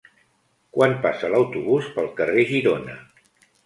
[0.77, 3.01] Quan passa l'autobús pel carrer Girona?